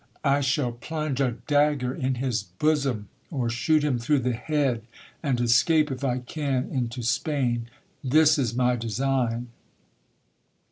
I 0.25 0.41
shall 0.41 0.71
plunge 0.71 1.21
a 1.21 1.37
dagger 1.45 1.93
in 1.93 2.15
his 2.15 2.41
bosom, 2.41 3.09
or 3.29 3.51
shoot 3.51 3.83
him 3.83 3.99
through 3.99 4.21
the 4.21 4.33
head, 4.33 4.81
and 5.21 5.39
escape, 5.39 5.91
if 5.91 6.03
I 6.03 6.17
can, 6.17 6.67
into 6.71 7.03
Spain. 7.03 7.69
This 8.03 8.39
is 8.39 8.55
my 8.55 8.75
design. 8.75 9.49